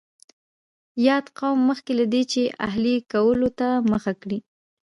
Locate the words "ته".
3.59-3.67